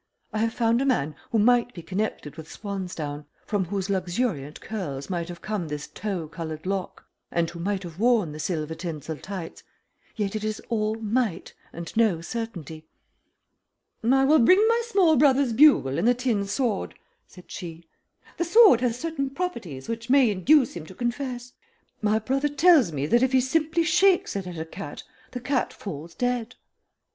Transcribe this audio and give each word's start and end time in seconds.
"I 0.33 0.39
have 0.39 0.51
found 0.55 0.81
a 0.81 0.85
man 0.85 1.13
who 1.29 1.37
might 1.37 1.75
be 1.75 1.83
connected 1.83 2.35
with 2.35 2.51
swan's 2.51 2.95
down, 2.95 3.27
from 3.45 3.65
whose 3.65 3.87
luxuriant 3.87 4.59
curls 4.59 5.11
might 5.11 5.29
have 5.29 5.43
come 5.43 5.67
this 5.67 5.85
tow 5.87 6.27
colored 6.27 6.65
lock, 6.65 7.05
and 7.29 7.47
who 7.47 7.59
might 7.59 7.83
have 7.83 7.99
worn 7.99 8.31
the 8.31 8.39
silver 8.39 8.73
tinsel 8.73 9.17
tights 9.17 9.61
yet 10.15 10.35
it 10.35 10.43
is 10.43 10.59
all 10.69 10.95
MIGHT 10.95 11.53
and 11.71 11.95
no 11.95 12.19
certainty." 12.19 12.87
"I 14.03 14.25
will 14.25 14.39
bring 14.39 14.65
my 14.67 14.81
small 14.87 15.17
brother's 15.17 15.53
bugle 15.53 15.99
and 15.99 16.07
the 16.07 16.15
tin 16.15 16.47
sword," 16.47 16.95
said 17.27 17.51
she. 17.51 17.87
"The 18.37 18.43
sword 18.45 18.81
has 18.81 18.97
certain 18.97 19.29
properties 19.29 19.87
which 19.87 20.09
may 20.09 20.31
induce 20.31 20.73
him 20.73 20.87
to 20.87 20.95
confess. 20.95 21.53
My 22.01 22.17
brother 22.17 22.49
tells 22.49 22.91
me 22.91 23.05
that 23.05 23.21
if 23.21 23.33
he 23.33 23.39
simply 23.39 23.83
shakes 23.83 24.35
it 24.35 24.47
at 24.47 24.57
a 24.57 24.65
cat 24.65 25.03
the 25.29 25.39
cat 25.41 25.71
falls 25.71 26.15
dead." 26.15 26.55